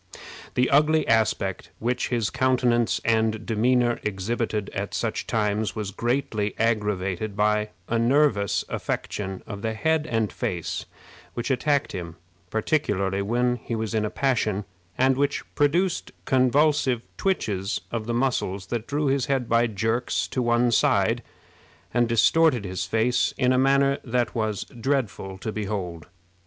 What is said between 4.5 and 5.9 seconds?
at such times